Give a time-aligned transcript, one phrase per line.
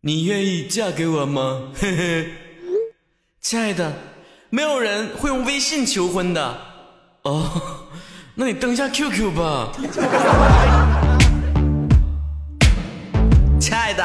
[0.00, 1.60] 你愿意嫁给我吗？
[1.74, 2.28] 嘿嘿，
[3.40, 3.92] 亲爱的，
[4.48, 6.56] 没有人会用微信求婚的。
[7.22, 7.50] 哦，
[8.36, 9.72] 那你登一下 QQ 吧。
[13.60, 14.04] 亲爱的，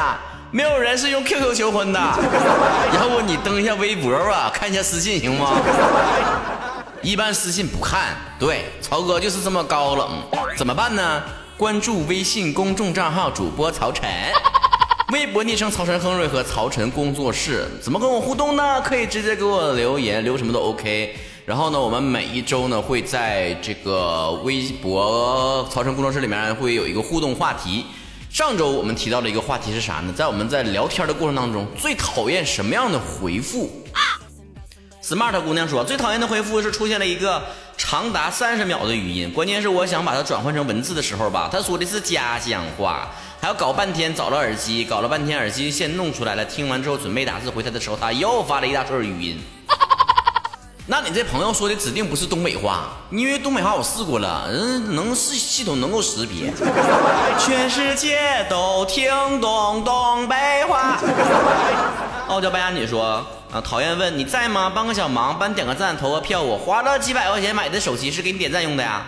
[0.49, 1.99] 没有人是用 QQ 求婚的。
[1.99, 5.61] 要不你登一下微博吧，看一下私信行吗？
[7.03, 8.15] 一般私信不看。
[8.39, 10.23] 对，曹哥就是这么高冷。
[10.57, 11.21] 怎么办呢？
[11.55, 14.09] 关注微信公众账号主播曹晨。
[15.11, 18.81] 微博昵称曹晨亨瑞和曹晨工作室，怎么跟我互动呢？
[18.81, 21.15] 可以直接给我留言，留什么都 OK。
[21.45, 27.85] 然后呢，我们每一周呢会在这个微博曹晨工作室里面会有一个互动话题。
[28.29, 30.13] 上周我们提到的一个话题是啥呢？
[30.15, 33.69] 在我们在聊天的过程当中，最讨厌什么样的回复
[35.03, 37.43] ？Smart 姑娘说，最讨厌的回复是出现了一个
[37.77, 43.11] 长达三十秒的语音，关键是我想把它转换成文字的时候吧，他说的是家乡话。
[43.43, 46.45] 还要搞半天找了耳机，搞了半天耳机线弄出来了。
[46.45, 49.37] 听完之后准备打字回他的时候，他又发了一大串语音。
[50.87, 56.53] 那你这朋友说的指定不是东北话，因为东北话我试过了，嗯，能是系统能够识别。
[57.37, 60.97] 全世界都听懂东北话。
[62.29, 64.71] 傲娇白鸭女说啊，讨厌问你在吗？
[64.73, 66.41] 帮个小忙，帮你点个赞，投个票。
[66.41, 69.05] 我花了几百块钱买的手机是给你点赞用的呀。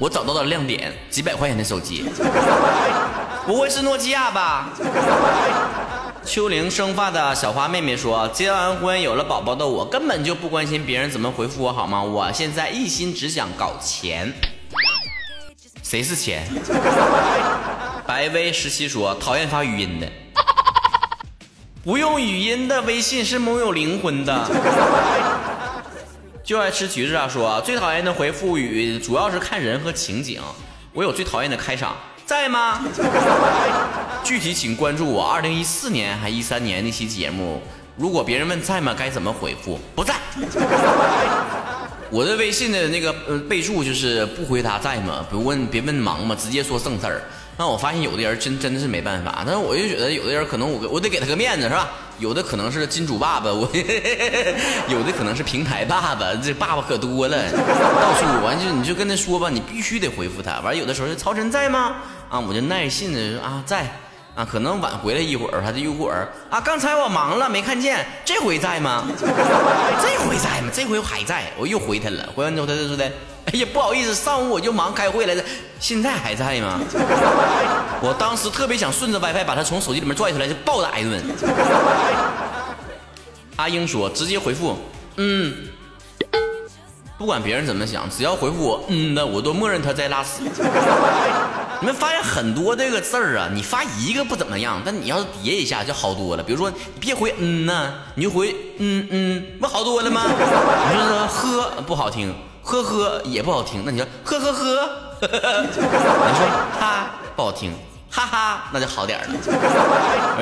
[0.00, 2.06] 我找到了亮点，几百块钱的手机，
[3.44, 4.70] 不会是诺基亚吧？
[6.24, 12.02] 秋玲生发的小花妹妹说：“结完婚有了宝宝的我，根本就不关心别人怎么回复我，好吗？
[12.02, 14.32] 我现在一心只想搞钱。
[15.82, 16.46] 谁是钱？”
[18.06, 20.08] 白薇十七说：“讨厌发语音的，
[21.84, 24.48] 不用语音的微信是没有灵魂的。”
[26.50, 27.28] 就爱吃橘子啊！
[27.28, 30.42] 说最讨厌的回复语主要是看人和情景。
[30.92, 31.94] 我有最讨厌的开场，
[32.26, 32.80] 在吗？
[34.24, 37.62] 具体请关注我二零一四年还一三年那期节目。
[37.96, 39.78] 如果别人问在吗，该怎么回复？
[39.94, 40.16] 不在。
[42.10, 45.24] 我的微信的那个呃备注就是不回答在吗？
[45.30, 46.36] 不问别问忙吗？
[46.36, 47.22] 直接说正事儿。
[47.56, 51.90] 那我发现有的人真真的是没办法，但是我就觉得有的人可能我我得给他个面子是吧？
[52.20, 53.68] 有的可能是金主爸爸，我
[54.88, 60.60] 有的可能是平台爸爸，这爸爸可多了，到处完就你就跟他说吧，你必须得回复他。
[60.60, 61.96] 完有的时候曹晨在吗？
[62.28, 63.90] 啊，我就耐心的说啊在。
[64.36, 66.60] 啊，可能晚回来一会儿，还得一会儿啊。
[66.60, 68.06] 刚才我忙了，没看见。
[68.24, 69.04] 这回在吗？
[69.18, 70.70] 这回在吗？
[70.72, 71.50] 这回还在。
[71.58, 72.28] 我又回他了。
[72.36, 73.10] 回完之后，他就说的
[73.52, 75.44] ：“哎呀，不好意思，上午我就忙开会来着，
[75.78, 76.78] 现在还在吗？”
[78.02, 81.22] 我当时特别想顺着 WiFi 把他从手机里面拽出来，就暴打一顿。
[83.56, 84.76] 阿英说：“直接回复，
[85.16, 85.54] 嗯，
[87.18, 90.40] 不管别人怎么想，只要回复我嗯的，我都默认他在拉屎。”
[91.82, 96.42] 你们发现很多这个字儿啊，你发一个不怎么样，但你要是叠一下就好多了。
[96.42, 100.22] 比如说，你别回嗯呐，你就回嗯嗯，不好多了吗？
[100.26, 105.22] 你说呵不好听，呵呵也不好听，那你说呵呵呵，
[105.62, 106.46] 你说
[106.78, 107.72] 哈不好听，
[108.10, 109.26] 哈哈那就好点了。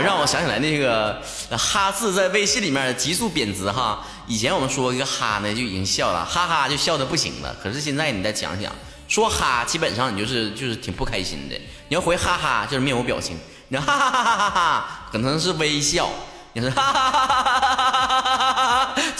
[0.02, 1.20] 让我想起来那个
[1.56, 4.04] 哈字在微信里面急速贬值哈。
[4.26, 7.54] 以前我们说一个哈呢就已经笑了，哈哈就笑的不行了。
[7.62, 8.72] 可是现在你再想想。
[9.08, 11.54] 说哈，基本上你就是就是挺不开心的。
[11.88, 13.38] 你要回哈哈，就是面无表情。
[13.68, 16.10] 你哈哈哈哈哈哈，可能是微笑。
[16.52, 18.07] 你说哈哈哈哈哈哈，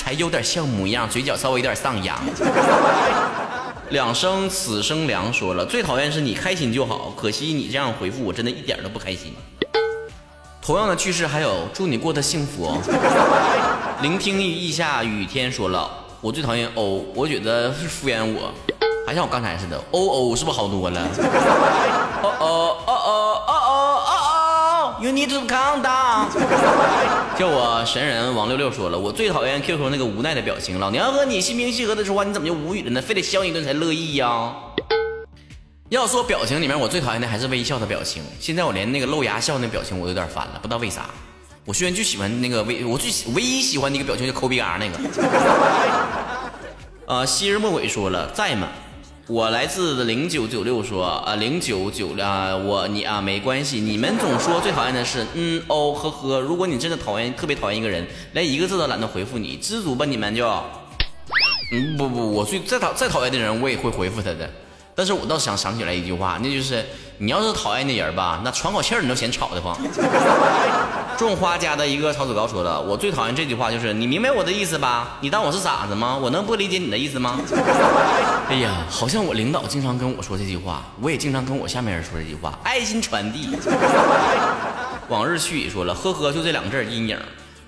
[0.08, 2.18] 还有点像模样，嘴角稍微有点上扬。
[3.92, 9.34] 两生此生凉说了，最讨厌是你开心就好，可惜你这样回复我真的一点都不开心。
[10.62, 12.78] 同样的句式还有祝你过得幸福哦。
[14.00, 15.90] 聆听一下雨天说了，
[16.22, 18.50] 我最讨厌哦，我觉得是敷衍我，
[19.06, 21.02] 还像我刚才似的哦哦，是不是好多了？
[22.24, 22.76] 哦哦。
[22.86, 23.27] 哦哦
[25.08, 26.28] ，You need to calm down。
[27.38, 30.78] 叫我神人王六六说了，我最讨厌 QQ 那个无奈的表情。
[30.78, 33.00] 老娘和你心平气和的说话，你怎么就无语了呢？
[33.00, 34.52] 非得笑一顿才乐意呀？
[35.88, 38.22] 要说表情里面，我最讨厌的还是微笑的表情。
[38.38, 41.06] 现在我连那个露牙笑那表情我有点烦了，不知道为啥。
[41.64, 44.98] 我虽然就喜欢那个微，我最唯一喜欢的一个表情就抠鼻嘎那个。
[47.06, 48.68] 呃，昔日末尾说了，在吗？
[49.28, 60.48] 我来自零九九六说啊零九九啊我你啊没关系，你们总说最讨厌的是嗯哦呵呵，如果你真的讨厌特别讨厌一个人，连一个字都懒得回复你，知足吧你们就，
[61.72, 64.50] 嗯不不我最再讨再讨厌的人我也会回复他的。
[64.94, 66.82] 但是我倒想想起来一句话，那就是
[67.18, 69.78] 你要是讨厌那人吧，那喘口气儿你都嫌吵得慌。
[71.26, 75.18] 种花家的一个曹子高说的，我最讨厌这句话，就是你明白我的意思吧？
[75.20, 76.16] 你当我是傻子吗？
[76.16, 77.40] 我能不理解你的意思吗？
[78.48, 83.48] 哎呀，好像我领导经常跟我说这句话，我也经常跟我下面人说这句话，爱心传递。
[85.10, 87.18] 往日去雨说了，呵呵，就这两个字阴影。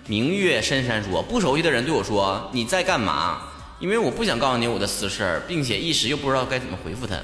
[0.06, 3.38] 明月深山说，不熟悉的人对我说你在干嘛？
[3.80, 7.16] 因为我不想告诉你我的私事，并且一时又不知道该怎么回复他。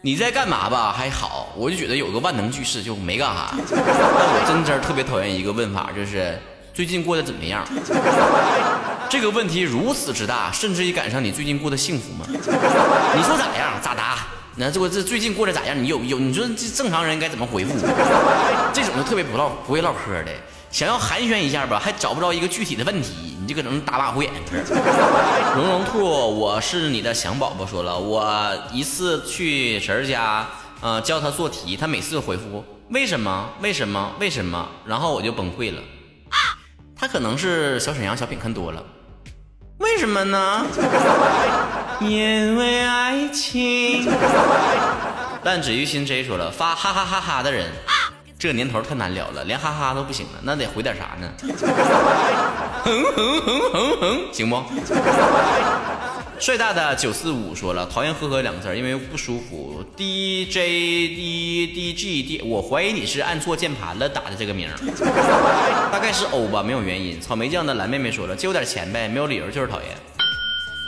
[0.00, 0.94] 你在干嘛吧？
[0.96, 3.48] 还好，我就觉得有个万能句式就没干啥。
[3.68, 6.38] 但我真真特别讨厌一个问法，就是
[6.72, 7.66] 最近过得怎么样？
[9.10, 12.24] 这个问题如此之大，甚至于赶上你最近过得幸福吗？
[12.28, 13.72] 你说咋样？
[13.82, 14.18] 咋答？
[14.54, 15.76] 那这我这最近过得咋样？
[15.76, 16.16] 你有有？
[16.20, 17.74] 你说这正常人该怎么回复？
[18.72, 20.30] 这种就特别不唠不会唠嗑的，
[20.70, 24.30] 想要寒暄一下吧，还找不着一个具体的问题，你就搁那打马虎眼。
[25.56, 27.64] 蓉蓉兔，我是你的翔宝宝。
[27.64, 28.30] 说了，我
[28.70, 30.46] 一次去婶儿家，
[30.82, 33.48] 呃，教他做题，他每次回复为什么？
[33.62, 34.12] 为什么？
[34.20, 34.68] 为什么？
[34.84, 35.80] 然后我就崩溃了。
[36.94, 38.84] 他可能是小沈阳小品看多了。
[39.78, 40.66] 为什么呢？
[42.00, 44.06] 因为爱情。
[45.42, 47.72] 但止于心 J 说了，发哈哈哈哈的人，
[48.38, 51.28] 这年头太难聊了，连哈哈都不行了，那得回点啥呢？
[52.84, 54.62] 哼哼哼哼哼，行不？
[56.38, 59.84] 帅大的九四五说了，讨厌呵呵两个字，因为不舒服。
[59.96, 60.68] D J
[61.08, 64.68] D D G D，我怀疑你是按错键盘了打的这个名，
[65.90, 67.20] 大概是 O 吧，没有原因。
[67.20, 69.88] 草莓酱的蓝妹妹说了，借我点钱呗，没有理由就是讨厌。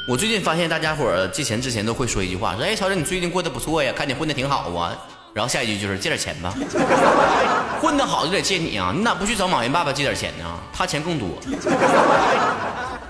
[0.09, 4.97] 我最近发现大家伙借钱之前都会说一句话，说哎，乔乔你最近过得不错呀，看你混得挺好啊。
[5.33, 6.53] 然后下一句就是借点钱吧，
[7.81, 10.45] 混得好就得借你啊，你咋不去找马云爸爸借点钱呢？
[10.73, 11.29] 他钱更多。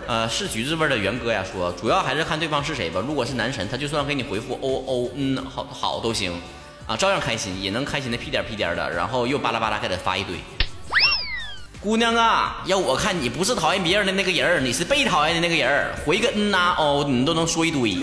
[0.06, 3.02] 呃，是橘子味的元哥呀，说主要还是看对方是谁吧。
[3.06, 6.32] 如果是男神，他就算给你回复哦哦嗯好好都行
[6.86, 10.36] 啊，照样开心，也能开心的屁颠屁颠的，然后又巴拉巴拉给他发一堆。
[11.80, 17.96] 姑娘啊，要我看你不是讨厌别人的那个人，你是被讨厌的那个人，回个嗯呐哦你都能说一堆。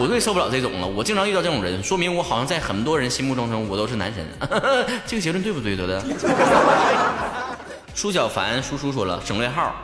[0.00, 4.26] 我最受不了这种了，我经常遇到这种人，说明我好像在很多人心目中中我都是男神。
[5.06, 6.00] 这个结论对不对，多多？
[7.94, 9.74] 舒小凡叔叔说了，省略号。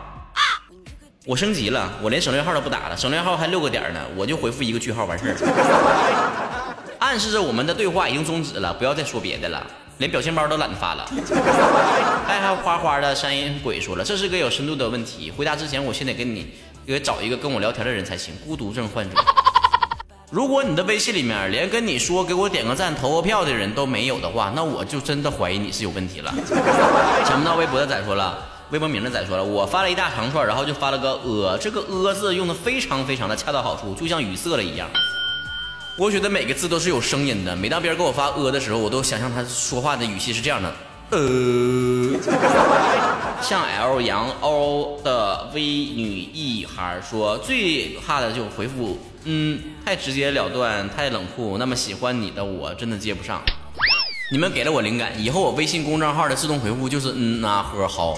[1.26, 5.36] 我升级了，我连省略号都不打了，省略号还六个点呢，我就回复一个句号完事儿，
[6.98, 9.66] 暗示着我们的对话已经终止了，不要再说别的了，
[9.98, 11.06] 连表情包都懒得发了。
[12.26, 16.54] 爱好花花的山阴鬼说了，这是个有深度的问题，回答之前我先得跟你
[16.86, 19.16] 给找一个跟我聊天的人才行，孤独症患者。
[20.31, 26.34] 如果你的微信里面连跟你说给我点个赞、投个票的人都没有的话，那我就真的怀疑你是有问题了。
[27.25, 28.37] 想不到微博的仔说了。
[28.70, 34.88] 微博名的仔说了，我发了一大长串，然后就发了个呃，这个呃字用的非常非常的恰到好处，就像语塞了一样。
[35.96, 40.75] 我觉得每个字都是有声音的，每当别人给我发呃的时候，我都想象他说话的语气是这样的，
[41.11, 42.19] 呃。
[43.40, 53.43] 像 L 杨 O 的微女一孩说，最怕的就回复，嗯，太直截了断，太冷酷，那么喜欢你的我真的接不上。
[54.31, 58.17] 你们给了我灵感，以后我微信公众号的自动回复就是嗯啊呵好。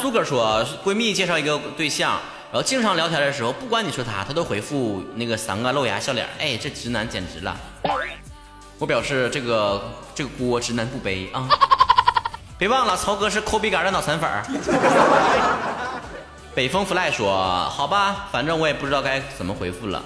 [0.00, 2.18] 苏哥说，闺蜜介绍一个对象，
[2.50, 6.26] 然后经常聊天的时候，不管你说他，他都回复那个三个露牙笑脸。
[6.38, 7.54] 哎，这直男简直了！
[8.78, 9.82] 我表示这个
[10.14, 11.46] 这个锅直男不背啊！
[12.56, 14.28] 别忘了，曹哥是抠鼻杆的脑残粉。
[16.52, 17.32] 北风 fly 说，
[17.68, 20.02] 好吧，反正我也不知道该怎么回复了。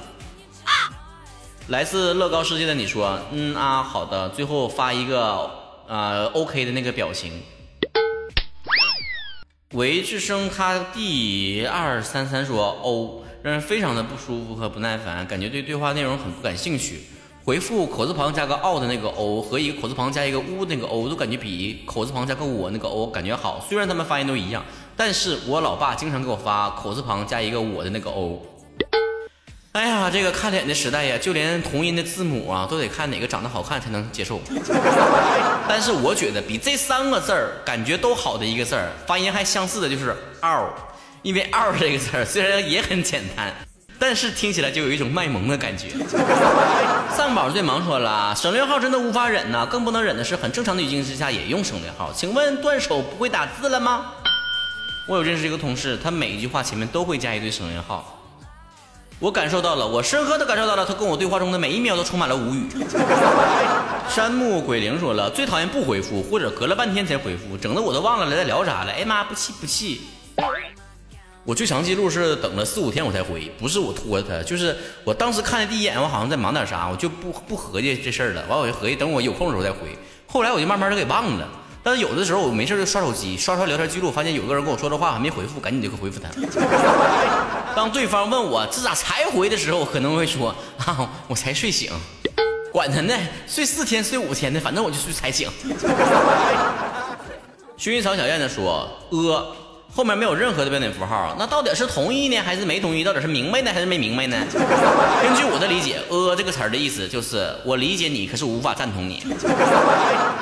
[1.69, 5.51] 来自乐高世界的你说，嗯啊，好的，最后发一个
[5.89, 7.41] 呃 OK 的那个表情。
[9.73, 17.05] 维智生他第二三三说哦，让人非常的不舒服和不耐烦，感觉对对话内容很不感兴趣。
[17.43, 23.65] 回复口字旁加个奥的那个 O 和一个口字旁加一个乌那个 O，，都感觉比口字旁加个我那个 O 感觉好。
[23.69, 24.65] 虽然他们发音都一样，
[24.97, 28.41] 但是我老爸经常给我发口字旁加一个我的那个 o。
[29.73, 34.41] 哎呀，这个看脸的时代呀，就连同音的字母啊，都得看哪个长得好看才能接受。
[35.69, 40.73] 但是我觉得比这三个字儿感觉都好的一个字儿，发音还相似的就是“嗷”，
[41.23, 43.53] 因为“嗷”这个字儿虽然也很简单，
[43.99, 45.89] 但是听起来就有一种卖萌的感觉。
[47.11, 52.13] 丧宝最忙说了，省略号真的无法忍呐，更不能忍的是很正常的语境之下也用省略号。
[52.13, 54.13] 请问断手不会打字了吗？
[55.07, 58.23] 我有认识一个同事，他每一句话前面都会加一堆省略号。
[59.19, 62.67] 我感受到了，我深刻的感受到了，他跟我对话中的每一秒都充满了无语。
[64.09, 68.93] 山木鬼灵说了，最讨厌不回复或者隔了半天才回复，整的我都忘了在聊啥了。
[68.93, 70.01] 哎妈，不气不气！
[71.45, 78.43] 我最长记录是等了四五天我才回，不是我拖他，就是我当时看的第一眼，我好像在忙点啥，我就不不合计这事儿了。
[78.49, 79.97] 完我就合计等我有空的时候再回，
[80.27, 81.47] 后来我就慢慢的给忘了。
[81.85, 86.31] 但是有的时候我没事就刷手机，刷刷聊天记录，发现有个人跟我说的话还没回复，赶紧就回复他。
[87.77, 91.93] 当对方问我这咋才回的时候，我可能会说啊，我才睡醒。
[92.73, 93.15] 管他呢，
[93.47, 95.49] 睡四天睡五天的，反正我就睡才醒。
[97.77, 99.57] 薰衣草小燕子说：“呃，
[99.95, 103.05] 后面没有任何的标点符号，那到底是同意呢，还是没同意？
[103.05, 104.37] 到底是明白呢，还是没明白呢？”
[105.23, 109.25] 根据我的理解，“呃”这个词儿的意思就是我理解你，可是无法赞同你。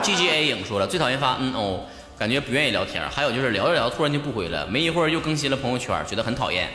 [0.02, 1.80] G G A 影说了，最讨厌发嗯哦，
[2.18, 3.02] 感觉不愿意聊天。
[3.10, 6.70] 还有就是聊着聊，突然就不回了，没一会儿又更新了朋友圈，觉得很讨厌。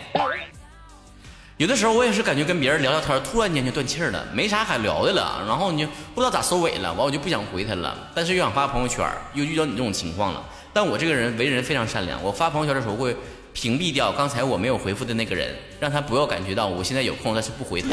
[1.57, 9.03] 有的时候我也是感觉跟别人聊聊天，突然间就断气了，没啥可聊的了，然后你就不知道咋收尾了，完我就不想回他了，但是又想发朋友圈，
[9.34, 10.43] 又遇到你这种情况了。
[10.77, 13.17] 但我这个人为人非常善良，我发朋友圈的时候会
[13.51, 17.88] 屏蔽掉刚才我没有回复的那个人，让他不要感觉到我现在有空但是不回他。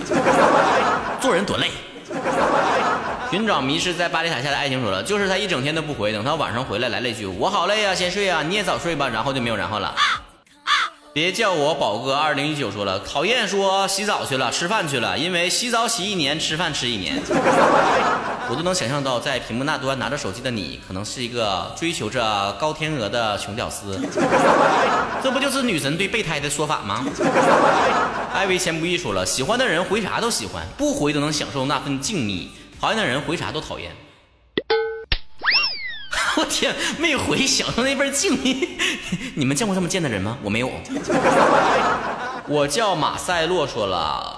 [1.18, 1.70] 做人多累。
[3.30, 9.94] 寻找迷失在巴黎塔下的爱情说了，就是他一整天都不回，等他晚上回来来了一句我好累啊，先睡啊，你也早睡吧，然后就没有然后了。
[11.14, 17.18] 别叫我宝哥，二零一九说了，讨厌说洗澡去了，吃饭去了，因为洗澡洗一年，吃饭吃一年。
[18.50, 23.98] 我都能想象到，在屏幕那端拿着手机的你，可能是一个追求着高天鹅的穷屌丝。
[25.22, 27.04] 这不就是女神对备胎的说法吗？
[28.34, 32.48] 艾维钱不易说了，喜欢的人回啥都喜欢，不回都能享受那份静谧；
[32.80, 33.90] 讨厌的人回啥都讨厌。
[36.36, 38.68] 我天，没回享受那份静谧。
[39.34, 40.36] 你们见过这么贱的人吗？
[40.42, 40.70] 我没有。
[42.46, 44.33] 我叫马赛洛，说了，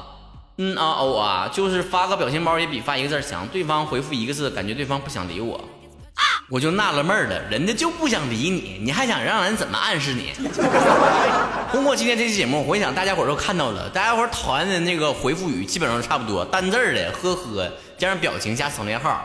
[0.58, 3.46] 嗯啊哦啊，就是发个表情包也比发一个字强。
[3.48, 5.60] 对方回复一个字，感觉对方不想理我，
[6.48, 10.32] 我就纳了闷了，人家就不想理你，你还想让人怎么暗示你？
[11.70, 19.20] 通过今天这期节目，我想大家伙都看到了，大家伙讨厌的那个回复语基本上差不多，单字的呵呵，加上表情加省略号。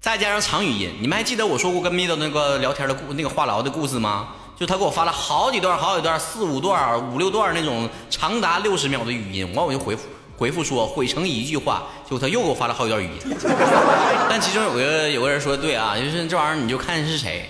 [0.00, 4.28] 再加上长语音，你们还记得我说过跟蜜豆那个聊天的故那个话痨的故事吗？
[4.56, 10.04] 就他给我发了好几段、好几段、四五段、五六段那种长达六十秒的语音，完我就回复
[10.36, 13.36] 回复说毁成一句话，结果他又给我发了好几段语音。
[14.28, 17.48] 但其中有个有个人说的对啊，就是这玩意儿你就看是谁。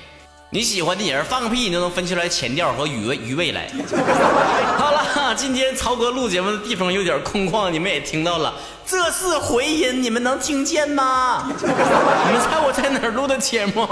[0.51, 3.69] 你喜欢的人放个屁，你都能分出来前调和余味余味来。
[4.79, 8.55] 好了，今天曹哥录节目的地方有点空旷，你们也听到了，
[8.87, 11.51] 这是回音，你们能听见吗？
[11.51, 13.85] 你们猜我在哪儿录的节目？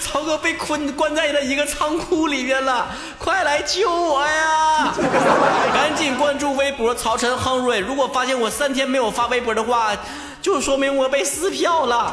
[0.00, 2.86] 曹哥被困关在了一个仓库里面了，
[3.18, 4.94] 快来救我呀！
[6.82, 9.96] 博曹晨亨瑞，如果发现我三天没有发微博的话，
[10.42, 12.12] 就说明我被撕票了。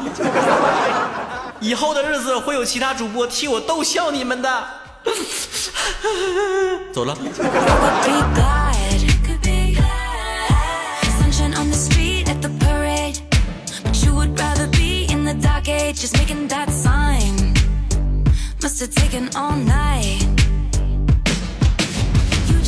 [1.58, 4.64] 以后的日子会有其他主播替我逗笑你们的。
[6.94, 7.18] 走了。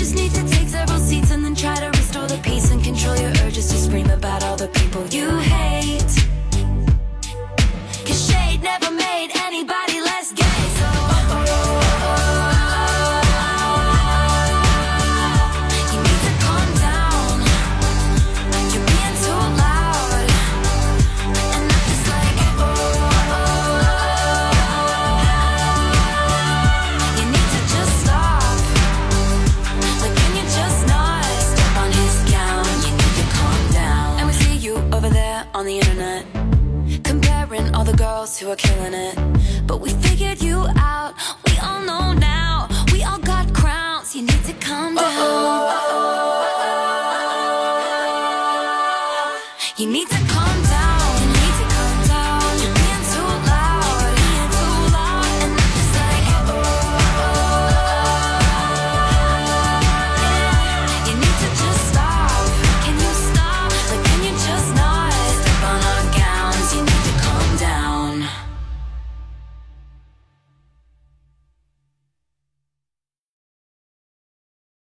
[0.03, 3.17] just need to take several seats and then try to restore the peace and control
[3.17, 6.13] your urges to scream about all the people you hate.
[8.05, 9.82] Cause shade never made anybody.
[49.83, 50.42] You need to call.